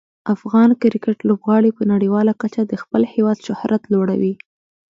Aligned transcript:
افغان 0.35 0.69
کرکټ 0.81 1.17
لوبغاړي 1.29 1.71
په 1.77 1.83
نړیواله 1.91 2.33
کچه 2.41 2.61
د 2.65 2.73
خپل 2.81 3.01
هیواد 3.13 3.37
شهرت 3.47 3.81
لوړوي. 3.93 4.33